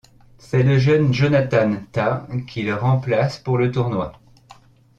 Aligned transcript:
C'est 0.39 0.63
le 0.63 0.79
jeune 0.79 1.13
Jonathan 1.13 1.75
Tah 1.91 2.25
qui 2.47 2.63
le 2.63 2.73
remplace 2.73 3.37
pour 3.37 3.59
le 3.59 3.69
tournoi. 3.69 4.13